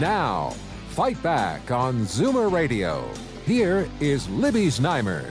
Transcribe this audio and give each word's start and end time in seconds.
Now, 0.00 0.54
Fight 0.92 1.22
Back 1.22 1.70
on 1.70 2.06
Zoomer 2.06 2.50
Radio. 2.50 3.06
Here 3.44 3.86
is 4.00 4.26
Libby 4.30 4.68
Znaimer. 4.68 5.30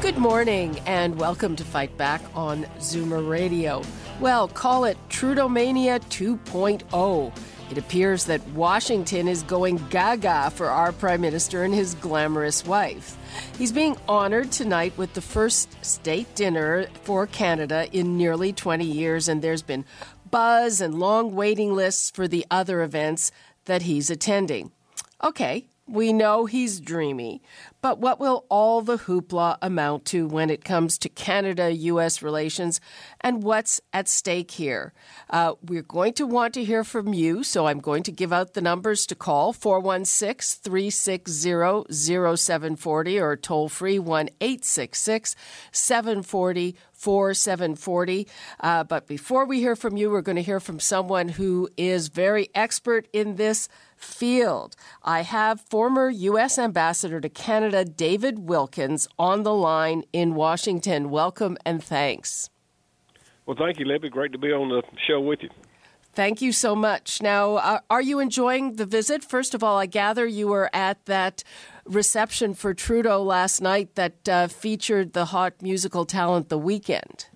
Good 0.00 0.18
morning 0.18 0.80
and 0.80 1.16
welcome 1.16 1.54
to 1.54 1.62
Fight 1.62 1.96
Back 1.96 2.22
on 2.34 2.64
Zoomer 2.80 3.30
Radio. 3.30 3.84
Well, 4.18 4.48
call 4.48 4.84
it 4.84 4.98
Trudeaumania 5.10 6.00
2.0. 6.06 7.32
It 7.70 7.78
appears 7.78 8.24
that 8.24 8.44
Washington 8.48 9.28
is 9.28 9.44
going 9.44 9.76
gaga 9.90 10.50
for 10.50 10.68
our 10.68 10.90
Prime 10.90 11.20
Minister 11.20 11.62
and 11.62 11.72
his 11.72 11.94
glamorous 11.94 12.66
wife. 12.66 13.16
He's 13.56 13.70
being 13.70 13.96
honored 14.08 14.50
tonight 14.50 14.92
with 14.98 15.14
the 15.14 15.20
first 15.20 15.84
state 15.84 16.34
dinner 16.34 16.86
for 17.04 17.28
Canada 17.28 17.86
in 17.92 18.18
nearly 18.18 18.52
20 18.52 18.84
years, 18.84 19.28
and 19.28 19.40
there's 19.40 19.62
been 19.62 19.84
buzz 20.32 20.80
and 20.80 20.98
long 20.98 21.34
waiting 21.34 21.74
lists 21.74 22.10
for 22.10 22.26
the 22.26 22.44
other 22.50 22.82
events 22.82 23.30
that 23.64 23.82
he's 23.82 24.10
attending. 24.10 24.72
Okay, 25.22 25.66
we 25.86 26.12
know 26.12 26.46
he's 26.46 26.80
dreamy, 26.80 27.42
but 27.82 27.98
what 27.98 28.20
will 28.20 28.46
all 28.48 28.80
the 28.80 28.96
hoopla 28.96 29.58
amount 29.60 30.04
to 30.06 30.26
when 30.26 30.48
it 30.48 30.64
comes 30.64 30.96
to 30.98 31.08
Canada 31.08 31.72
US 31.72 32.22
relations 32.22 32.80
and 33.20 33.42
what's 33.42 33.80
at 33.92 34.08
stake 34.08 34.52
here? 34.52 34.92
Uh, 35.28 35.54
we're 35.60 35.82
going 35.82 36.12
to 36.14 36.26
want 36.26 36.54
to 36.54 36.64
hear 36.64 36.84
from 36.84 37.12
you, 37.12 37.42
so 37.42 37.66
I'm 37.66 37.80
going 37.80 38.04
to 38.04 38.12
give 38.12 38.32
out 38.32 38.54
the 38.54 38.60
numbers 38.60 39.04
to 39.06 39.16
call 39.16 39.52
416 39.52 40.60
360 40.62 41.92
0740 41.92 43.18
or 43.18 43.36
toll 43.36 43.68
free 43.68 43.98
1 43.98 44.28
866 44.40 45.34
740 45.72 46.76
4740. 47.02 48.28
Uh, 48.60 48.84
but 48.84 49.08
before 49.08 49.44
we 49.44 49.58
hear 49.58 49.74
from 49.74 49.96
you, 49.96 50.08
we're 50.08 50.22
going 50.22 50.36
to 50.36 50.42
hear 50.42 50.60
from 50.60 50.78
someone 50.78 51.30
who 51.30 51.68
is 51.76 52.06
very 52.06 52.48
expert 52.54 53.08
in 53.12 53.34
this 53.34 53.68
field. 53.96 54.76
I 55.02 55.22
have 55.22 55.60
former 55.60 56.10
U.S. 56.10 56.58
Ambassador 56.58 57.20
to 57.20 57.28
Canada, 57.28 57.71
David 57.96 58.38
Wilkins, 58.40 59.08
on 59.18 59.42
the 59.42 59.54
line 59.54 60.04
in 60.12 60.34
Washington. 60.34 61.10
Welcome 61.10 61.56
and 61.64 61.82
thanks. 61.82 62.50
Well, 63.46 63.56
thank 63.58 63.78
you, 63.78 63.86
Libby. 63.86 64.08
Great 64.08 64.32
to 64.32 64.38
be 64.38 64.52
on 64.52 64.68
the 64.68 64.82
show 65.06 65.20
with 65.20 65.40
you. 65.42 65.50
Thank 66.14 66.42
you 66.42 66.52
so 66.52 66.76
much. 66.76 67.22
Now, 67.22 67.54
uh, 67.56 67.80
are 67.88 68.02
you 68.02 68.20
enjoying 68.20 68.76
the 68.76 68.84
visit? 68.84 69.24
First 69.24 69.54
of 69.54 69.64
all, 69.64 69.78
I 69.78 69.86
gather 69.86 70.26
you 70.26 70.48
were 70.48 70.68
at 70.74 71.04
that 71.06 71.42
reception 71.86 72.52
for 72.54 72.74
Trudeau 72.74 73.22
last 73.22 73.62
night 73.62 73.94
that 73.94 74.28
uh, 74.28 74.48
featured 74.48 75.14
the 75.14 75.26
hot 75.26 75.54
musical 75.62 76.04
talent 76.04 76.50
The 76.50 76.58
Weeknd. 76.58 77.26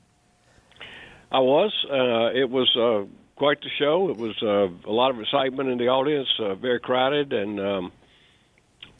I 1.33 1.41
was. 1.41 1.73
Uh, 1.91 2.39
it 2.39 2.50
was 2.50 2.71
uh, 2.77 3.06
quite 3.37 3.61
the 3.62 3.71
show. 3.78 4.11
It 4.11 4.19
was 4.19 4.37
uh, 4.43 4.69
a 4.89 4.93
lot 4.93 5.11
of 5.11 5.21
excitement 5.21 5.71
in 5.71 5.78
the 5.78 5.89
audience, 5.89 6.28
uh, 6.39 6.55
very 6.55 6.78
crowded, 6.78 7.33
and 7.33 7.59
um, 7.59 7.93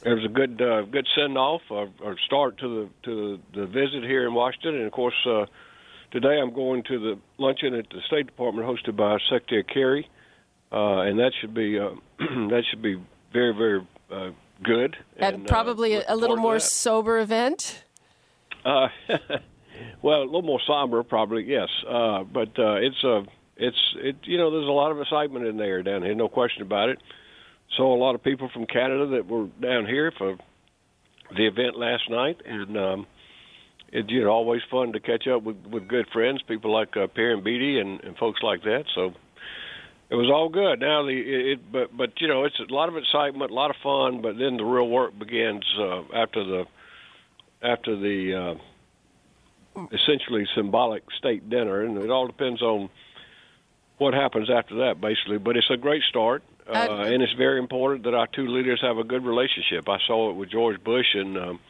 it 0.07 0.15
was 0.15 0.25
a 0.25 0.29
good 0.29 0.63
uh, 0.63 0.83
good 0.83 1.07
send 1.17 1.37
off 1.37 1.63
or, 1.69 1.89
or 2.01 2.17
start 2.27 2.59
to 2.59 2.69
the 2.69 2.91
to 3.03 3.41
the 3.55 3.67
visit 3.67 4.05
here 4.05 4.25
in 4.25 4.35
Washington. 4.35 4.77
And 4.77 4.87
of 4.87 4.93
course, 4.93 5.17
uh, 5.29 5.47
today 6.13 6.39
I'm 6.41 6.55
going 6.55 6.85
to 6.85 6.99
the 6.99 7.19
luncheon 7.39 7.75
at 7.75 7.91
the 7.91 8.01
State 8.07 8.27
Department 8.27 8.69
hosted 8.69 8.97
by 8.97 9.19
Secretary 9.29 9.65
Kerry, 9.65 10.09
uh, 10.71 11.01
and 11.01 11.19
that 11.19 11.33
should 11.41 11.55
be 11.55 11.79
uh, 11.79 11.91
that 12.19 12.63
should 12.71 12.83
be 12.83 13.03
very 13.33 13.53
very 13.53 13.87
uh, 14.13 14.31
good. 14.63 14.97
And, 15.17 15.35
and 15.35 15.47
probably 15.47 15.97
uh, 15.97 16.05
a 16.07 16.15
little 16.15 16.37
more 16.37 16.61
sober 16.61 17.19
event. 17.19 17.83
Uh, 18.65 18.89
well, 20.03 20.23
a 20.23 20.25
little 20.25 20.43
more 20.43 20.61
somber, 20.69 21.03
probably 21.03 21.45
yes. 21.45 21.69
Uh, 21.89 22.23
but 22.23 22.57
uh, 22.61 22.77
it's 22.77 23.03
a 23.03 23.25
it's 23.57 23.95
it 23.97 24.17
you 24.23 24.39
know 24.39 24.53
there's 24.53 24.69
a 24.69 24.73
lot 24.73 24.93
of 24.93 25.01
excitement 25.01 25.47
in 25.47 25.57
there 25.57 25.83
down 25.83 26.05
here, 26.05 26.15
no 26.15 26.29
question 26.29 26.63
about 26.63 26.91
it. 26.91 27.01
Saw 27.77 27.95
a 27.95 27.99
lot 27.99 28.15
of 28.15 28.23
people 28.23 28.49
from 28.53 28.67
Canada 28.67 29.07
that 29.17 29.27
were 29.27 29.47
down 29.61 29.87
here 29.87 30.13
for 30.17 30.37
the 31.37 31.47
event 31.47 31.77
last 31.77 32.09
night, 32.09 32.41
and 32.45 32.77
um, 32.77 33.07
it's 33.89 34.11
you 34.11 34.25
know 34.25 34.31
always 34.31 34.63
fun 34.71 34.93
to 34.93 35.01
catch 35.01 35.27
up 35.27 35.43
with 35.43 35.57
with 35.67 35.89
good 35.89 36.07
friends, 36.13 36.43
people 36.43 36.73
like 36.73 36.97
uh, 36.97 37.07
Perrin 37.09 37.43
Beatty 37.43 37.79
and, 37.79 38.03
and 38.03 38.17
folks 38.17 38.41
like 38.43 38.63
that. 38.63 38.85
So 38.95 39.13
it 40.09 40.15
was 40.15 40.31
all 40.33 40.49
good. 40.49 40.81
Now 40.81 41.05
the 41.05 41.13
it, 41.13 41.47
it 41.47 41.73
but 41.73 41.97
but 41.97 42.21
you 42.21 42.29
know 42.29 42.45
it's 42.45 42.59
a 42.59 42.73
lot 42.73 42.89
of 42.89 42.97
excitement, 42.97 43.51
a 43.51 43.55
lot 43.55 43.71
of 43.71 43.77
fun, 43.83 44.23
but 44.23 44.39
then 44.39 44.57
the 44.57 44.65
real 44.65 44.89
work 44.89 45.19
begins 45.19 45.65
uh, 45.79 46.03
after 46.15 46.45
the 46.45 46.65
after 47.63 47.97
the 47.97 48.59
uh, 49.77 49.87
essentially 49.93 50.47
symbolic 50.55 51.03
state 51.19 51.49
dinner, 51.51 51.83
and 51.83 51.99
it 51.99 52.11
all 52.11 52.27
depends 52.27 52.63
on 52.63 52.89
what 53.99 54.15
happens 54.15 54.49
after 54.51 54.77
that, 54.77 55.01
basically. 55.01 55.39
But 55.39 55.57
it's 55.57 55.71
a 55.71 55.77
great 55.77 56.03
start, 56.09 56.43
uh, 56.69 56.73
Uh, 56.73 57.13
and 57.13 57.23
it's 57.23 57.33
very 57.35 57.59
important 57.59 58.05
that 58.05 58.15
our 58.15 58.27
two 58.27 58.47
leaders 58.47 58.81
have 58.83 58.99
a 58.99 59.05
good 59.05 59.25
relationship. 59.25 59.89
I 59.89 59.99
saw 60.07 60.31
it 60.31 60.37
with 60.37 60.51
George 60.51 60.83
Bush 60.83 61.15
and 61.15 61.37
um, 61.39 61.61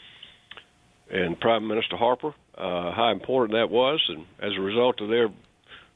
and 1.08 1.38
Prime 1.38 1.68
Minister 1.68 1.96
Harper, 1.96 2.34
uh, 2.58 2.90
how 2.90 3.10
important 3.12 3.52
that 3.52 3.70
was, 3.70 4.02
and 4.08 4.26
as 4.40 4.52
a 4.56 4.60
result 4.60 5.00
of 5.00 5.08
their 5.08 5.28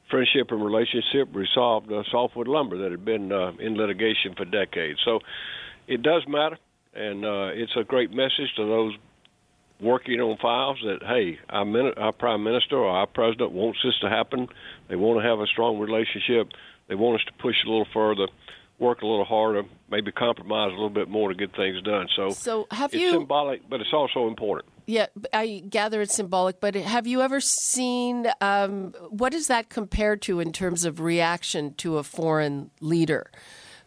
friendship 0.09 0.51
and 0.51 0.63
relationship, 0.63 1.27
resolved 1.33 1.91
uh, 1.91 2.03
softwood 2.09 2.47
lumber 2.47 2.77
that 2.77 2.91
had 2.91 3.03
been 3.03 3.31
uh, 3.31 3.51
in 3.59 3.75
litigation 3.75 4.35
for 4.35 4.45
decades. 4.45 4.99
So 5.03 5.19
it 5.87 6.01
does 6.01 6.25
matter, 6.27 6.57
and 6.93 7.25
uh, 7.25 7.49
it's 7.53 7.75
a 7.75 7.83
great 7.83 8.11
message 8.11 8.55
to 8.55 8.65
those 8.65 8.93
working 9.81 10.21
on 10.21 10.37
files 10.37 10.77
that 10.85 11.03
hey, 11.03 11.39
our, 11.49 11.65
min- 11.65 11.93
our 11.97 12.13
prime 12.13 12.43
minister 12.43 12.77
or 12.77 12.89
our 12.89 13.07
president 13.07 13.51
wants 13.51 13.79
this 13.83 13.97
to 13.99 14.09
happen. 14.09 14.47
They 14.87 14.95
want 14.95 15.21
to 15.21 15.27
have 15.27 15.39
a 15.39 15.47
strong 15.47 15.79
relationship. 15.79 16.53
They 16.87 16.95
want 16.95 17.19
us 17.19 17.25
to 17.27 17.33
push 17.33 17.55
a 17.65 17.69
little 17.69 17.87
further, 17.93 18.27
work 18.81 19.03
a 19.03 19.07
little 19.07 19.23
harder, 19.23 19.63
maybe 19.89 20.11
compromise 20.11 20.69
a 20.69 20.73
little 20.73 20.89
bit 20.89 21.07
more 21.07 21.29
to 21.29 21.35
get 21.35 21.55
things 21.55 21.81
done. 21.83 22.07
So, 22.15 22.31
So 22.31 22.67
have 22.71 22.93
it's 22.93 23.01
you? 23.01 23.11
symbolic, 23.11 23.69
but 23.69 23.79
it's 23.79 23.93
also 23.93 24.27
important. 24.27 24.67
Yeah, 24.87 25.05
I 25.31 25.63
gather 25.69 26.01
it's 26.01 26.15
symbolic, 26.15 26.59
but 26.59 26.73
have 26.75 27.05
you 27.05 27.21
ever 27.21 27.39
seen 27.39 28.27
um, 28.41 28.93
what 29.09 29.33
is 29.33 29.47
that 29.47 29.69
compared 29.69 30.21
to 30.23 30.39
in 30.39 30.51
terms 30.51 30.83
of 30.83 30.99
reaction 30.99 31.75
to 31.75 31.99
a 31.99 32.03
foreign 32.03 32.71
leader? 32.81 33.29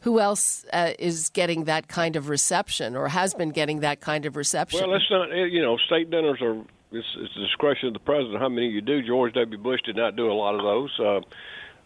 Who 0.02 0.20
else 0.20 0.64
uh, 0.72 0.92
is 0.98 1.30
getting 1.30 1.64
that 1.64 1.88
kind 1.88 2.14
of 2.14 2.28
reception 2.28 2.94
or 2.94 3.08
has 3.08 3.34
been 3.34 3.50
getting 3.50 3.80
that 3.80 4.00
kind 4.00 4.26
of 4.26 4.36
reception? 4.36 4.80
Well, 4.80 4.90
that's 4.92 5.10
not 5.10 5.30
you 5.34 5.62
know 5.62 5.76
state 5.78 6.10
dinners 6.10 6.40
are 6.42 6.56
it's, 6.92 7.06
it's 7.16 7.34
the 7.34 7.40
discretion 7.40 7.88
of 7.88 7.94
the 7.94 8.00
president 8.00 8.38
how 8.38 8.48
many 8.48 8.68
you 8.68 8.80
do. 8.80 9.02
George 9.02 9.32
W. 9.34 9.58
Bush 9.58 9.80
did 9.84 9.96
not 9.96 10.14
do 10.14 10.30
a 10.30 10.34
lot 10.34 10.54
of 10.54 10.62
those. 10.62 11.00
Uh, 11.00 11.20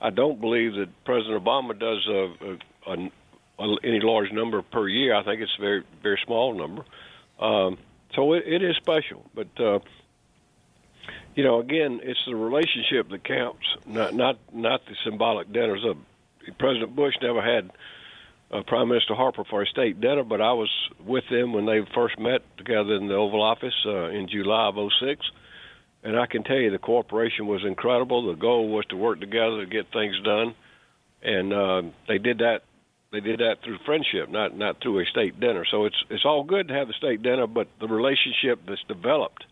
I 0.01 0.11
don't 0.11 0.41
believe 0.41 0.75
that 0.75 0.89
President 1.05 1.43
Obama 1.43 1.79
does 1.79 2.07
a, 2.07 2.91
a, 2.91 3.11
a, 3.61 3.77
any 3.85 4.01
large 4.01 4.31
number 4.33 4.63
per 4.63 4.89
year. 4.89 5.15
I 5.15 5.25
think 5.25 5.41
it's 5.41 5.53
a 5.59 5.61
very 5.61 5.85
very 6.03 6.21
small 6.25 6.55
number. 6.55 6.85
Um, 7.41 7.79
so 8.15 8.33
it, 8.33 8.45
it 8.47 8.63
is 8.63 8.77
special, 8.77 9.25
but 9.35 9.49
uh, 9.61 9.81
you 11.35 11.45
know, 11.45 11.61
again, 11.61 12.01
it's 12.03 12.21
the 12.27 12.35
relationship 12.35 13.11
that 13.11 13.25
counts, 13.25 13.65
not 13.87 14.15
not 14.15 14.39
not 14.53 14.81
the 14.87 14.95
symbolic 15.05 15.53
dinners. 15.53 15.85
Uh, 15.85 15.95
President 16.59 16.97
Bush 16.97 17.15
never 17.21 17.43
had 17.43 17.71
uh, 18.51 18.63
Prime 18.67 18.89
Minister 18.89 19.15
Harper 19.15 19.45
for 19.45 19.63
a 19.63 19.67
state 19.67 20.01
dinner, 20.01 20.25
but 20.25 20.41
I 20.41 20.53
was 20.53 20.71
with 21.05 21.25
them 21.31 21.53
when 21.53 21.67
they 21.67 21.81
first 21.95 22.19
met 22.19 22.43
together 22.57 22.95
in 22.95 23.09
the 23.09 23.15
Oval 23.15 23.43
Office 23.43 23.75
uh, 23.87 24.09
in 24.09 24.29
July 24.29 24.69
of 24.69 24.77
'06, 25.01 25.21
and 26.09 26.19
I 26.19 26.25
can 26.25 26.43
tell 26.43 26.57
you 26.57 26.71
the 26.71 26.79
cooperation 26.79 27.47
was 27.47 27.67
incredible. 27.67 28.27
The 28.29 28.35
goal 28.35 28.71
was 28.71 28.87
to 28.87 28.97
work 28.97 29.21
together 29.21 29.61
to 29.61 29.67
get 29.67 29.93
things 29.93 30.19
done, 30.25 30.55
and 31.23 31.53
uh, 31.53 31.83
they 32.09 32.17
did 32.17 32.39
that. 32.39 32.63
They 33.13 33.21
did 33.21 33.41
that 33.41 33.57
through 33.63 33.79
friendship, 33.85 34.31
not 34.31 34.57
not 34.57 34.81
through 34.81 35.01
a 35.01 35.05
state 35.05 35.39
dinner. 35.39 35.67
So 35.71 35.85
it's 35.85 36.03
it's 36.09 36.25
all 36.25 36.45
good 36.45 36.69
to 36.69 36.75
have 36.75 36.89
the 36.89 36.95
state 36.95 37.23
dinner, 37.23 37.47
but 37.47 37.69
the 37.79 37.89
relationship 37.89 38.61
that's 38.67 38.83
developed 38.89 39.45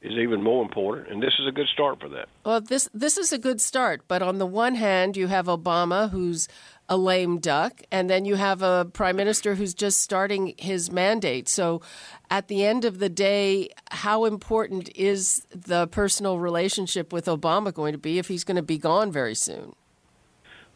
is 0.00 0.12
even 0.12 0.42
more 0.42 0.62
important, 0.62 1.08
and 1.08 1.22
this 1.22 1.34
is 1.38 1.46
a 1.46 1.52
good 1.52 1.68
start 1.68 2.00
for 2.00 2.08
that. 2.08 2.28
Well, 2.46 2.62
this 2.62 2.88
this 2.94 3.18
is 3.18 3.30
a 3.30 3.38
good 3.38 3.60
start, 3.60 4.00
but 4.08 4.22
on 4.22 4.38
the 4.38 4.46
one 4.46 4.76
hand, 4.76 5.18
you 5.18 5.26
have 5.26 5.46
Obama, 5.46 6.08
who's 6.08 6.48
a 6.90 6.96
lame 6.96 7.38
duck, 7.38 7.82
and 7.92 8.10
then 8.10 8.24
you 8.24 8.34
have 8.34 8.62
a 8.62 8.84
prime 8.92 9.14
minister 9.14 9.54
who's 9.54 9.72
just 9.72 10.02
starting 10.02 10.54
his 10.58 10.90
mandate. 10.90 11.48
So, 11.48 11.80
at 12.28 12.48
the 12.48 12.64
end 12.64 12.84
of 12.84 12.98
the 12.98 13.08
day, 13.08 13.70
how 13.92 14.24
important 14.24 14.90
is 14.96 15.46
the 15.52 15.86
personal 15.86 16.40
relationship 16.40 17.12
with 17.12 17.26
Obama 17.26 17.72
going 17.72 17.92
to 17.92 17.98
be 17.98 18.18
if 18.18 18.26
he's 18.26 18.42
going 18.42 18.56
to 18.56 18.62
be 18.62 18.76
gone 18.76 19.12
very 19.12 19.36
soon? 19.36 19.74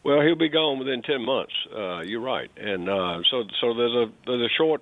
Well, 0.05 0.21
he'll 0.21 0.35
be 0.35 0.49
gone 0.49 0.79
within 0.79 1.01
ten 1.01 1.25
months. 1.25 1.53
Uh, 1.75 1.99
you're 2.01 2.21
right, 2.21 2.49
and 2.55 2.87
uh, 2.87 3.19
so 3.29 3.43
so 3.59 3.73
there's 3.73 3.93
a 3.93 4.05
there's 4.25 4.49
a 4.49 4.53
short, 4.57 4.81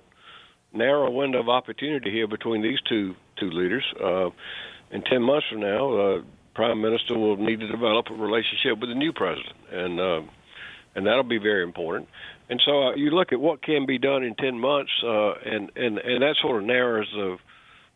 narrow 0.72 1.10
window 1.10 1.40
of 1.40 1.48
opportunity 1.48 2.12
here 2.12 2.28
between 2.28 2.62
these 2.62 2.78
two 2.88 3.16
two 3.40 3.50
leaders. 3.50 3.84
Uh, 4.00 4.30
in 4.92 5.02
ten 5.02 5.22
months 5.22 5.46
from 5.50 5.60
now, 5.60 5.98
uh, 5.98 6.22
Prime 6.54 6.80
Minister 6.80 7.18
will 7.18 7.36
need 7.36 7.58
to 7.58 7.66
develop 7.66 8.06
a 8.10 8.14
relationship 8.14 8.78
with 8.78 8.90
the 8.90 8.94
new 8.94 9.12
president, 9.12 9.56
and 9.72 9.98
uh, 9.98 10.20
and 10.94 11.06
that'll 11.06 11.22
be 11.22 11.38
very 11.38 11.62
important. 11.62 12.08
And 12.48 12.60
so 12.64 12.88
uh, 12.88 12.94
you 12.94 13.10
look 13.10 13.32
at 13.32 13.40
what 13.40 13.62
can 13.62 13.86
be 13.86 13.98
done 13.98 14.22
in 14.22 14.34
ten 14.34 14.58
months, 14.58 14.92
uh, 15.02 15.32
and 15.32 15.70
and 15.76 15.98
and 15.98 16.22
that 16.22 16.36
sort 16.40 16.60
of 16.60 16.66
narrows 16.66 17.08
the 17.14 17.38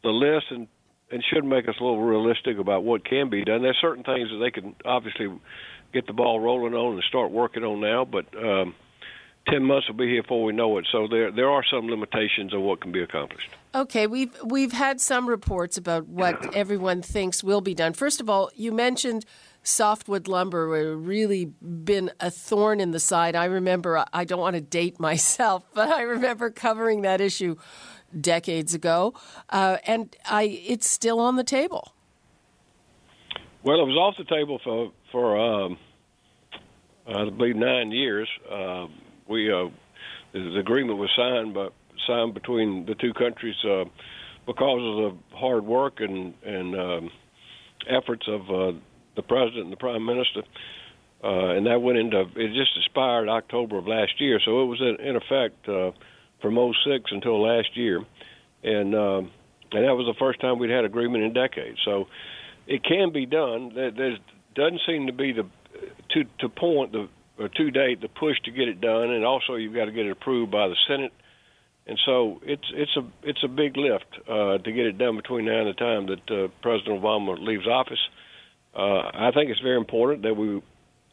the 0.03 0.11
list 0.11 0.47
and 0.51 0.69
and 1.11 1.25
should 1.33 1.45
make 1.45 1.69
us 1.69 1.75
a 1.81 1.83
little 1.83 2.03
realistic 2.03 2.59
about 2.59 2.85
what 2.85 3.05
can 3.05 3.31
be 3.31 3.45
done. 3.45 3.63
There's 3.63 3.79
certain 3.81 4.05
things 4.05 4.29
that 4.31 4.39
they 4.39 4.51
can 4.51 4.75
obviously 4.85 5.29
get 5.93 6.07
the 6.07 6.13
ball 6.13 6.39
rolling 6.41 6.75
on 6.75 6.95
and 6.95 7.03
start 7.05 7.31
working 7.31 7.65
on 7.65 7.81
now, 7.81 8.05
but 8.05 8.27
um, 8.37 8.75
ten 9.49 9.65
months 9.65 9.89
will 9.89 9.97
be 9.97 10.09
here 10.09 10.23
before 10.23 10.45
we 10.45 10.53
know 10.53 10.79
it. 10.79 10.87
So 10.91 11.07
there 11.09 11.31
there 11.31 11.51
are 11.51 11.65
some 11.65 11.89
limitations 11.89 12.53
on 12.55 12.63
what 12.63 12.81
can 12.81 12.93
be 12.93 13.03
accomplished. 13.03 13.51
Okay, 13.75 14.07
we've 14.07 14.35
we've 14.45 14.73
had 14.73 15.01
some 15.01 15.29
reports 15.29 15.77
about 15.77 16.09
what 16.09 16.55
everyone 16.55 17.03
thinks 17.03 17.45
will 17.45 17.61
be 17.61 17.75
done. 17.75 17.93
First 17.93 18.21
of 18.21 18.31
all, 18.31 18.51
you 18.55 18.73
mentioned 18.73 19.25
softwood 19.69 20.27
lumber 20.27 20.97
really 20.97 21.45
been 21.45 22.11
a 22.21 22.31
thorn 22.31 22.81
in 22.81 22.91
the 22.91 23.01
side. 23.01 23.37
I 23.37 23.45
remember 23.45 24.05
I 24.13 24.25
don't 24.25 24.41
want 24.41 24.55
to 24.55 24.61
date 24.61 24.99
myself, 25.09 25.65
but 25.75 25.89
I 25.89 26.03
remember 26.03 26.51
covering 26.51 27.03
that 27.03 27.21
issue 27.21 27.57
decades 28.19 28.75
ago, 28.75 29.15
uh, 29.51 29.79
and 29.87 30.17
I 30.25 30.45
it's 30.67 30.89
still 30.89 31.21
on 31.21 31.37
the 31.37 31.45
table. 31.45 31.93
Well, 33.63 33.81
it 33.81 33.87
was 33.87 33.97
off 33.97 34.15
the 34.17 34.25
table 34.25 34.61
for 34.65 34.93
for 35.13 35.37
um, 35.37 35.79
I 37.07 37.29
believe 37.31 37.57
nine 37.57 37.91
years. 37.91 38.29
Uh, 38.51 38.87
we 39.29 39.53
uh, 39.53 39.69
the 40.33 40.59
agreement 40.59 40.99
was 40.99 41.11
signed 41.17 41.55
by 41.55 41.69
signed 42.07 42.35
between 42.35 42.87
the 42.87 42.95
two 42.95 43.13
countries 43.13 43.57
uh, 43.65 43.85
because 44.47 44.81
of 44.81 45.13
the 45.13 45.37
hard 45.37 45.65
work 45.65 46.01
and 46.01 46.35
and 46.45 46.75
um, 46.79 47.11
efforts 47.89 48.27
of 48.29 48.51
uh, 48.51 48.79
the 49.19 49.23
president 49.23 49.65
and 49.65 49.73
the 49.73 49.77
prime 49.77 50.07
minister. 50.07 50.43
Uh, 51.23 51.59
and 51.59 51.67
that 51.67 51.83
went 51.83 51.99
into 51.99 52.21
it 52.21 52.55
just 52.55 52.71
expired 52.77 53.29
October 53.29 53.79
of 53.79 53.89
last 53.89 54.21
year, 54.21 54.41
so 54.45 54.63
it 54.63 54.67
was 54.67 54.81
in, 54.81 55.05
in 55.05 55.17
effect 55.17 55.69
uh, 55.69 55.91
from 56.41 56.55
06 56.55 57.11
until 57.11 57.43
last 57.43 57.77
year, 57.77 58.05
and 58.63 58.95
uh, 58.95 59.19
and 59.19 59.85
that 59.85 59.97
was 59.99 60.07
the 60.07 60.19
first 60.19 60.41
time 60.41 60.61
we'd 60.61 60.71
had 60.71 60.85
agreement 60.85 61.25
in 61.25 61.33
decades. 61.33 61.79
So 61.85 62.07
it 62.69 62.85
can 62.85 63.13
be 63.13 63.27
done. 63.27 63.73
There 63.75 64.17
doesn't 64.55 64.81
seem 64.87 65.09
to 65.09 65.13
be 65.13 65.33
the 65.33 65.43
to 66.11 66.25
to 66.39 66.49
point 66.49 66.93
the 66.93 67.09
or 67.37 67.49
to 67.49 67.71
date 67.73 68.01
the 68.01 68.09
push 68.09 68.37
to 68.45 68.53
get 68.53 68.69
it 68.69 68.81
done, 68.81 69.11
and 69.11 69.25
also 69.25 69.57
you've 69.57 69.75
got 69.75 69.87
to 69.87 69.93
get 69.93 70.07
it 70.07 70.13
approved 70.13 70.53
by 70.53 70.69
the 70.69 70.77
Senate. 70.87 71.13
And 71.89 71.99
so 72.07 72.41
it's 72.45 72.71
it's 72.75 72.97
a 72.97 73.03
it's 73.25 73.43
a 73.43 73.49
big 73.49 73.77
lift 73.77 74.07
uh, 74.29 74.59
to 74.59 74.71
get 74.71 74.87
it 74.87 74.99
done 74.99 75.17
between 75.17 75.47
now 75.47 75.67
and 75.67 75.69
the 75.69 75.75
time 75.75 76.07
that 76.07 76.31
uh, 76.31 76.49
President 76.63 77.03
Obama 77.03 77.37
leaves 77.45 77.67
office. 77.67 77.99
Uh, 78.07 78.28
I 78.83 79.31
think 79.35 79.51
it's 79.51 79.61
very 79.61 79.77
important 79.77 80.23
that 80.23 80.37
we 80.37 80.63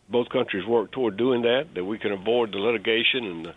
both 0.10 0.30
countries 0.30 0.66
work 0.66 0.92
toward 0.92 1.18
doing 1.18 1.42
that, 1.44 1.74
that 1.74 1.84
we 1.84 1.98
can 1.98 2.12
avoid 2.12 2.52
the 2.52 2.60
litigation 2.60 3.26
and 3.26 3.46
the 3.46 3.54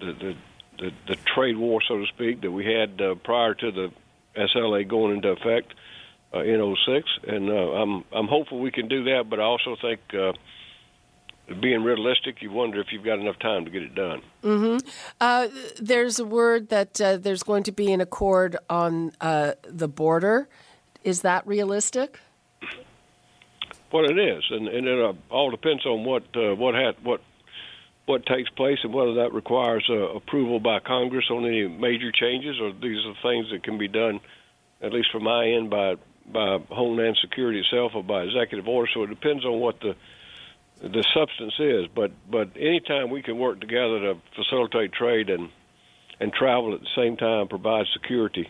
the 0.00 0.12
the, 0.12 0.36
the, 0.78 0.92
the 1.08 1.16
trade 1.34 1.56
war, 1.56 1.80
so 1.86 1.98
to 1.98 2.06
speak, 2.06 2.40
that 2.40 2.50
we 2.50 2.64
had 2.64 3.00
uh, 3.00 3.14
prior 3.16 3.54
to 3.54 3.70
the 3.70 3.92
SLA 4.36 4.88
going 4.88 5.16
into 5.16 5.28
effect 5.28 5.74
uh, 6.34 6.40
in 6.40 6.76
06. 6.84 7.08
And 7.28 7.50
uh, 7.50 7.52
I'm 7.52 8.04
I'm 8.12 8.28
hopeful 8.28 8.58
we 8.58 8.70
can 8.70 8.88
do 8.88 9.04
that, 9.04 9.28
but 9.28 9.40
I 9.40 9.44
also 9.44 9.76
think. 9.80 10.00
Uh, 10.12 10.32
being 11.60 11.82
realistic, 11.82 12.40
you 12.40 12.50
wonder 12.50 12.80
if 12.80 12.92
you've 12.92 13.04
got 13.04 13.18
enough 13.18 13.38
time 13.38 13.64
to 13.64 13.70
get 13.70 13.82
it 13.82 13.94
done. 13.94 14.22
Mm-hmm. 14.42 14.88
Uh, 15.20 15.48
there's 15.78 16.18
a 16.18 16.24
word 16.24 16.68
that 16.68 17.00
uh, 17.00 17.16
there's 17.16 17.42
going 17.42 17.64
to 17.64 17.72
be 17.72 17.92
an 17.92 18.00
accord 18.00 18.56
on 18.70 19.12
uh, 19.20 19.52
the 19.64 19.88
border. 19.88 20.48
Is 21.04 21.22
that 21.22 21.46
realistic? 21.46 22.20
Well, 23.92 24.06
it 24.06 24.18
is, 24.18 24.42
and 24.50 24.68
and 24.68 24.86
it 24.88 24.98
uh, 24.98 25.12
all 25.30 25.50
depends 25.50 25.84
on 25.84 26.04
what 26.04 26.24
uh, 26.34 26.54
what 26.54 26.74
had 26.74 26.96
what 27.02 27.20
what 28.06 28.24
takes 28.24 28.48
place 28.50 28.78
and 28.82 28.92
whether 28.92 29.14
that 29.14 29.32
requires 29.34 29.84
uh, 29.88 29.94
approval 29.94 30.60
by 30.60 30.80
Congress 30.80 31.26
on 31.30 31.44
any 31.44 31.68
major 31.68 32.10
changes, 32.10 32.58
or 32.60 32.72
these 32.72 33.04
are 33.04 33.14
things 33.22 33.50
that 33.50 33.62
can 33.62 33.78
be 33.78 33.88
done, 33.88 34.20
at 34.80 34.92
least 34.92 35.10
from 35.12 35.24
my 35.24 35.46
end, 35.46 35.68
by 35.68 35.96
by 36.26 36.58
Homeland 36.70 37.18
Security 37.20 37.60
itself 37.60 37.92
or 37.94 38.02
by 38.02 38.22
executive 38.22 38.66
order. 38.66 38.90
So 38.94 39.02
it 39.02 39.10
depends 39.10 39.44
on 39.44 39.60
what 39.60 39.78
the 39.80 39.94
the 40.80 41.04
substance 41.14 41.54
is. 41.58 41.86
But 41.94 42.12
but 42.30 42.48
anytime 42.56 43.10
we 43.10 43.20
can 43.20 43.38
work 43.38 43.60
together 43.60 44.00
to 44.00 44.16
facilitate 44.34 44.92
trade 44.94 45.28
and 45.28 45.50
and 46.18 46.32
travel 46.32 46.72
at 46.72 46.80
the 46.80 46.94
same 46.96 47.18
time, 47.18 47.48
provide 47.48 47.84
security. 47.92 48.48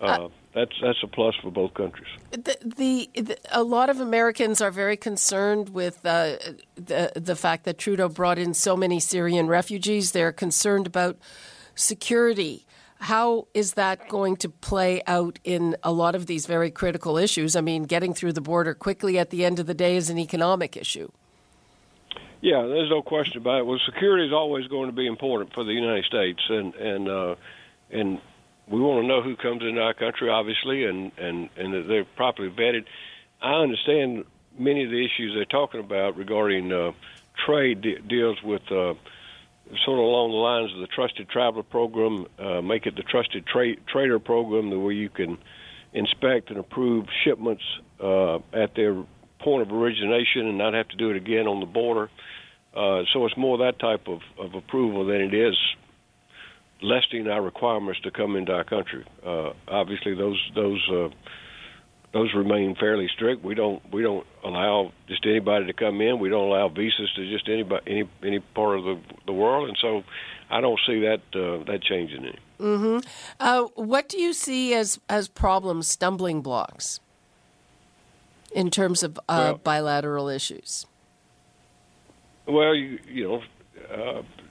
Uh, 0.00 0.28
that's 0.54 0.72
that's 0.80 1.02
a 1.02 1.06
plus 1.06 1.34
for 1.36 1.50
both 1.50 1.74
countries. 1.74 2.08
The, 2.30 2.56
the, 2.62 3.10
the 3.14 3.38
a 3.50 3.62
lot 3.62 3.90
of 3.90 4.00
Americans 4.00 4.60
are 4.60 4.70
very 4.70 4.96
concerned 4.96 5.70
with 5.70 6.04
uh, 6.04 6.36
the 6.74 7.12
the 7.14 7.36
fact 7.36 7.64
that 7.64 7.78
Trudeau 7.78 8.08
brought 8.08 8.38
in 8.38 8.54
so 8.54 8.76
many 8.76 9.00
Syrian 9.00 9.48
refugees. 9.48 10.12
They're 10.12 10.32
concerned 10.32 10.86
about 10.86 11.18
security. 11.74 12.66
How 12.98 13.48
is 13.52 13.74
that 13.74 14.08
going 14.08 14.36
to 14.36 14.48
play 14.48 15.02
out 15.06 15.38
in 15.44 15.76
a 15.82 15.92
lot 15.92 16.14
of 16.14 16.26
these 16.26 16.46
very 16.46 16.70
critical 16.70 17.18
issues? 17.18 17.54
I 17.54 17.60
mean, 17.60 17.84
getting 17.84 18.14
through 18.14 18.32
the 18.32 18.40
border 18.40 18.72
quickly 18.74 19.18
at 19.18 19.28
the 19.28 19.44
end 19.44 19.58
of 19.58 19.66
the 19.66 19.74
day 19.74 19.96
is 19.96 20.08
an 20.08 20.18
economic 20.18 20.76
issue. 20.76 21.10
Yeah, 22.40 22.62
there's 22.62 22.88
no 22.88 23.02
question 23.02 23.38
about 23.38 23.60
it. 23.60 23.66
Well, 23.66 23.78
security 23.84 24.26
is 24.26 24.32
always 24.32 24.66
going 24.68 24.86
to 24.86 24.96
be 24.96 25.06
important 25.06 25.52
for 25.52 25.64
the 25.64 25.72
United 25.72 26.04
States, 26.04 26.40
and 26.48 26.74
and 26.74 27.08
uh, 27.08 27.34
and 27.90 28.20
we 28.68 28.80
want 28.80 29.02
to 29.02 29.06
know 29.06 29.22
who 29.22 29.36
comes 29.36 29.62
into 29.62 29.80
our 29.80 29.94
country, 29.94 30.28
obviously, 30.28 30.84
and 30.84 31.12
and 31.18 31.48
and 31.56 31.72
that 31.74 31.84
they're 31.88 32.04
properly 32.04 32.50
vetted. 32.50 32.84
I 33.40 33.54
understand 33.54 34.24
many 34.58 34.84
of 34.84 34.90
the 34.90 35.04
issues 35.04 35.34
they're 35.34 35.44
talking 35.44 35.80
about 35.80 36.16
regarding 36.16 36.72
uh, 36.72 36.92
trade 37.44 37.82
de- 37.82 38.00
deals 38.00 38.42
with 38.42 38.62
uh, 38.70 38.94
sort 39.84 39.98
of 39.98 40.04
along 40.04 40.30
the 40.30 40.36
lines 40.36 40.72
of 40.72 40.80
the 40.80 40.86
Trusted 40.86 41.28
Traveler 41.28 41.62
program, 41.62 42.26
uh, 42.38 42.62
make 42.62 42.86
it 42.86 42.96
the 42.96 43.02
Trusted 43.02 43.46
Tra- 43.46 43.76
Trader 43.88 44.18
program, 44.18 44.70
where 44.82 44.92
you 44.92 45.10
can 45.10 45.38
inspect 45.92 46.50
and 46.50 46.58
approve 46.58 47.06
shipments 47.24 47.62
uh, 48.02 48.36
at 48.52 48.74
their 48.74 49.04
point 49.40 49.62
of 49.62 49.72
origination 49.72 50.46
and 50.46 50.58
not 50.58 50.74
have 50.74 50.88
to 50.88 50.96
do 50.96 51.10
it 51.10 51.16
again 51.16 51.46
on 51.46 51.60
the 51.60 51.66
border. 51.66 52.10
Uh, 52.74 53.02
so 53.12 53.24
it's 53.24 53.36
more 53.36 53.58
that 53.58 53.78
type 53.78 54.06
of, 54.08 54.20
of 54.38 54.54
approval 54.54 55.06
than 55.06 55.20
it 55.20 55.34
is 55.34 55.56
lessening 56.82 57.28
our 57.28 57.42
requirements 57.42 58.00
to 58.00 58.10
come 58.10 58.36
into 58.36 58.52
our 58.52 58.64
country. 58.64 59.04
Uh, 59.24 59.52
obviously, 59.68 60.14
those 60.14 60.40
those 60.54 60.88
uh, 60.90 61.08
those 62.12 62.32
remain 62.34 62.74
fairly 62.74 63.08
strict. 63.14 63.44
We 63.44 63.54
don't 63.54 63.82
we 63.92 64.02
don't 64.02 64.26
allow 64.44 64.92
just 65.08 65.24
anybody 65.26 65.66
to 65.66 65.72
come 65.72 66.00
in. 66.00 66.18
We 66.18 66.28
don't 66.28 66.48
allow 66.48 66.68
visas 66.68 67.12
to 67.16 67.30
just 67.30 67.48
anybody 67.48 67.82
any 67.86 68.08
any 68.22 68.40
part 68.40 68.78
of 68.78 68.84
the 68.84 69.00
the 69.26 69.32
world, 69.32 69.68
and 69.68 69.78
so 69.80 70.02
I 70.50 70.60
don't 70.60 70.80
see 70.86 71.00
that 71.00 71.20
uh, 71.34 71.64
that 71.64 71.82
changing 71.82 72.24
any. 72.24 72.38
Mm-hmm. 72.58 73.06
Uh, 73.38 73.64
what 73.74 74.08
do 74.08 74.18
you 74.18 74.32
see 74.32 74.74
as 74.74 74.98
as 75.08 75.28
problems, 75.28 75.88
stumbling 75.88 76.42
blocks, 76.42 77.00
in 78.52 78.70
terms 78.70 79.02
of 79.02 79.18
uh, 79.18 79.22
well, 79.28 79.54
bilateral 79.58 80.28
issues? 80.28 80.86
Well, 82.46 82.74
you 82.74 82.98
you 83.08 83.28
know. 83.28 83.42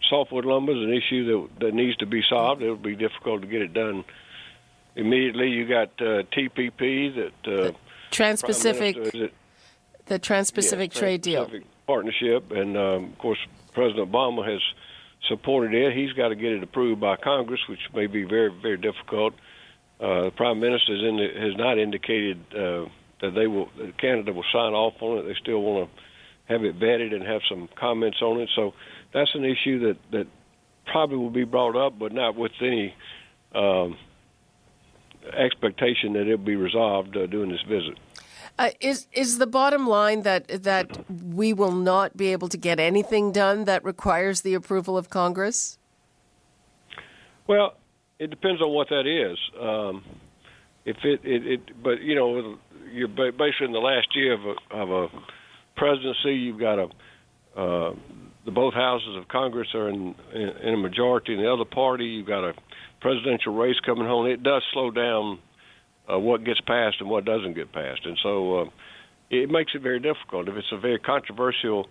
Softwood 0.10 0.46
lumber 0.46 0.72
is 0.72 0.84
an 0.84 0.94
issue 0.94 1.26
that 1.26 1.60
that 1.66 1.74
needs 1.74 1.98
to 1.98 2.06
be 2.06 2.22
solved. 2.28 2.62
It'll 2.62 2.76
be 2.76 2.96
difficult 2.96 3.42
to 3.42 3.48
get 3.48 3.62
it 3.62 3.74
done 3.74 4.04
immediately. 4.96 5.50
You 5.50 5.68
got 5.68 5.90
uh, 6.00 6.24
TPP 6.32 7.16
that 7.16 7.66
uh, 7.68 7.72
Trans-Pacific, 8.12 9.32
the 10.06 10.20
Trans-Pacific 10.20 10.94
yeah, 10.94 11.00
Trade 11.00 11.22
Deal 11.22 11.50
partnership, 11.88 12.52
and 12.52 12.78
um, 12.78 13.06
of 13.06 13.18
course 13.18 13.40
President 13.74 14.12
Obama 14.12 14.48
has 14.50 14.62
supported 15.28 15.74
it. 15.74 15.96
He's 15.96 16.14
got 16.14 16.30
to 16.30 16.36
get 16.36 16.52
it 16.52 16.64
approved 16.64 17.02
by 17.02 17.16
Congress, 17.18 17.62
which 17.68 17.82
may 17.94 18.08
be 18.08 18.24
very 18.24 18.52
very 18.62 18.78
difficult. 18.78 19.34
Uh, 20.00 20.26
the 20.26 20.32
Prime 20.32 20.60
Minister 20.60 20.98
the, 20.98 21.30
has 21.40 21.56
not 21.58 21.78
indicated 21.78 22.40
uh, 22.52 22.86
that 23.22 23.34
they 23.34 23.48
will 23.48 23.70
that 23.78 23.98
Canada 23.98 24.34
will 24.34 24.46
sign 24.52 24.74
off 24.74 24.96
on 25.02 25.20
it. 25.20 25.24
They 25.24 25.36
still 25.36 25.62
want 25.62 25.90
to 25.90 26.02
have 26.46 26.64
it 26.64 26.80
vetted 26.80 27.14
and 27.14 27.24
have 27.24 27.42
some 27.50 27.68
comments 27.80 28.22
on 28.22 28.40
it. 28.40 28.50
So 28.56 28.74
that's 29.14 29.34
an 29.34 29.46
issue 29.46 29.80
that 29.88 29.98
that 30.12 30.28
probably 30.86 31.18
will 31.18 31.30
be 31.30 31.46
brought 31.46 31.76
up, 31.76 31.98
but 31.98 32.12
not 32.12 32.36
with 32.36 32.52
any 32.62 32.94
um, 33.54 33.98
expectation 35.34 36.14
that 36.14 36.22
it'll 36.22 36.38
be 36.38 36.56
resolved 36.56 37.18
uh, 37.18 37.26
during 37.26 37.50
this 37.50 37.64
visit. 37.68 37.98
Uh, 38.58 38.70
is 38.80 39.08
is 39.12 39.38
the 39.38 39.48
bottom 39.48 39.86
line 39.86 40.22
that 40.22 40.64
that 40.64 41.06
we 41.10 41.52
will 41.52 41.74
not 41.74 42.16
be 42.16 42.32
able 42.32 42.48
to 42.48 42.58
get 42.58 42.80
anything 42.80 43.32
done 43.32 43.66
that 43.66 43.84
requires 43.84 44.42
the 44.42 44.54
approval 44.54 44.98
of 44.98 45.10
Congress? 45.10 45.78
Well, 47.48 47.76
it 48.18 48.30
depends 48.30 48.62
on 48.62 48.72
what 48.72 48.90
that 48.90 49.06
is. 49.06 49.38
Um, 49.60 50.04
if 50.86 50.98
it, 51.04 51.20
it, 51.24 51.46
it, 51.46 51.84
but 51.84 52.02
you 52.02 52.16
know, 52.16 52.58
you're 52.92 53.10
basically 53.10 53.66
in 53.66 53.72
the 53.74 53.80
last 53.80 54.08
year 54.16 54.34
of 54.34 54.46
a, 54.46 54.76
of 54.76 54.90
a 54.90 55.08
presidency, 55.76 56.36
you've 56.36 56.60
got 56.60 56.80
a 56.80 56.88
uh, 57.60 57.96
the 58.46 58.52
both 58.52 58.74
houses 58.74 59.16
of 59.18 59.28
Congress 59.28 59.68
are 59.74 59.90
in, 59.90 60.14
in, 60.34 60.50
in 60.64 60.74
a 60.76 60.78
majority 60.78 61.34
in 61.34 61.42
the 61.42 61.52
other 61.52 61.66
party. 61.66 62.06
You've 62.06 62.28
got 62.28 62.44
a 62.44 62.54
presidential 63.02 63.56
race 63.56 63.80
coming 63.84 64.06
home. 64.06 64.28
It 64.28 64.44
does 64.44 64.62
slow 64.72 64.92
down 64.92 65.40
uh, 66.12 66.20
what 66.20 66.44
gets 66.44 66.62
passed 66.62 66.98
and 67.00 67.10
what 67.10 67.26
doesn't 67.26 67.56
get 67.56 67.72
passed, 67.72 68.06
and 68.06 68.18
so 68.22 68.60
uh, 68.60 68.66
it 69.30 69.50
makes 69.50 69.74
it 69.74 69.82
very 69.82 70.00
difficult. 70.00 70.48
If 70.48 70.56
it's 70.56 70.72
a 70.72 70.78
very 70.78 71.00
controversial 71.00 71.88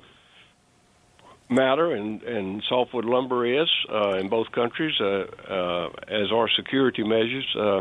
matter, 1.51 1.93
and, 1.93 2.23
and 2.23 2.63
softwood 2.69 3.05
lumber 3.05 3.45
is 3.63 3.69
uh, 3.93 4.19
in 4.19 4.29
both 4.29 4.51
countries, 4.53 4.95
uh, 5.01 5.25
uh, 5.49 5.89
as 6.09 6.33
are 6.33 6.49
security 6.57 7.03
measures, 7.03 7.47
uh, 7.59 7.81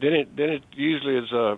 then 0.00 0.12
it 0.12 0.36
then 0.36 0.50
it 0.50 0.62
usually 0.74 1.16
is 1.16 1.32
uh, 1.32 1.56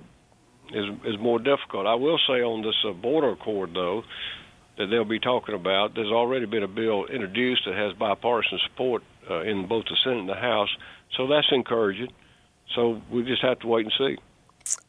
is 0.72 0.84
is 1.04 1.18
more 1.20 1.38
difficult. 1.38 1.86
I 1.86 1.94
will 1.94 2.18
say 2.26 2.42
on 2.42 2.62
this 2.62 2.76
uh, 2.88 2.92
border 2.92 3.32
accord 3.32 3.70
though 3.74 4.02
that 4.76 4.86
they'll 4.86 5.04
be 5.04 5.20
talking 5.20 5.54
about, 5.54 5.94
there's 5.94 6.10
already 6.10 6.46
been 6.46 6.64
a 6.64 6.68
bill 6.68 7.06
introduced 7.06 7.62
that 7.64 7.74
has 7.74 7.92
bipartisan 7.96 8.58
support 8.68 9.02
uh, 9.30 9.42
in 9.42 9.68
both 9.68 9.84
the 9.84 9.96
Senate 10.02 10.20
and 10.20 10.28
the 10.28 10.34
House, 10.34 10.68
so 11.16 11.28
that's 11.28 11.46
encouraging. 11.52 12.08
So 12.74 13.00
we 13.12 13.22
just 13.22 13.42
have 13.42 13.60
to 13.60 13.68
wait 13.68 13.86
and 13.86 13.92
see. 13.96 14.16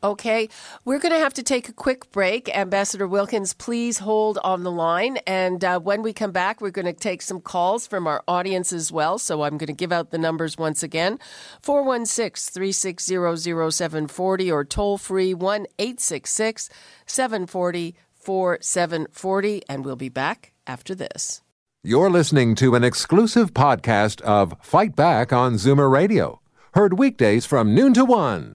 Okay, 0.03 0.47
we're 0.85 0.99
going 0.99 1.11
to 1.11 1.19
have 1.19 1.33
to 1.33 1.43
take 1.43 1.67
a 1.67 1.73
quick 1.73 2.11
break. 2.11 2.55
Ambassador 2.55 3.07
Wilkins, 3.07 3.53
please 3.53 3.99
hold 3.99 4.37
on 4.43 4.63
the 4.63 4.71
line. 4.71 5.17
And 5.27 5.63
uh, 5.63 5.79
when 5.79 6.01
we 6.01 6.13
come 6.13 6.31
back, 6.31 6.61
we're 6.61 6.71
going 6.71 6.85
to 6.85 6.93
take 6.93 7.21
some 7.21 7.41
calls 7.41 7.85
from 7.85 8.07
our 8.07 8.23
audience 8.27 8.71
as 8.71 8.91
well. 8.91 9.17
So 9.17 9.43
I'm 9.43 9.57
going 9.57 9.67
to 9.67 9.73
give 9.73 9.91
out 9.91 10.11
the 10.11 10.17
numbers 10.17 10.57
once 10.57 10.81
again 10.81 11.19
416 11.61 12.53
360 12.53 13.71
0740 13.71 14.51
or 14.51 14.63
toll 14.63 14.97
free 14.97 15.33
1 15.33 15.67
866 15.77 16.69
740 17.05 17.95
4740. 18.13 19.63
And 19.67 19.83
we'll 19.83 19.95
be 19.95 20.09
back 20.09 20.53
after 20.65 20.95
this. 20.95 21.41
You're 21.83 22.09
listening 22.09 22.55
to 22.55 22.73
an 22.73 22.83
exclusive 22.83 23.53
podcast 23.53 24.21
of 24.21 24.55
Fight 24.61 24.95
Back 24.95 25.31
on 25.31 25.53
Zoomer 25.55 25.91
Radio, 25.91 26.41
heard 26.73 26.97
weekdays 26.97 27.45
from 27.45 27.75
noon 27.75 27.93
to 27.93 28.03
one. 28.05 28.54